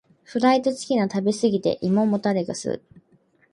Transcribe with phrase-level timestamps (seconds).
[0.23, 2.81] フライドチキンの食べ過ぎで胃もたれがする。